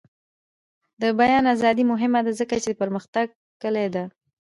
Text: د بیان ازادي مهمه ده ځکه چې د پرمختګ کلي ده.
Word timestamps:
د 1.01 1.03
بیان 1.19 1.43
ازادي 1.55 1.83
مهمه 1.91 2.19
ده 2.25 2.31
ځکه 2.39 2.55
چې 2.63 2.69
د 2.69 2.75
پرمختګ 2.81 3.27
کلي 3.61 3.87
ده. 3.95 4.03